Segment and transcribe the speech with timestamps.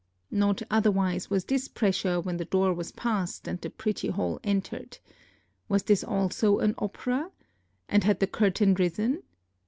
[0.31, 4.97] Not otherwise was this pressure when the door was passed and the pretty hall entered.
[5.69, 7.29] Was this also an opera?
[7.87, 9.21] And had the curtain risen?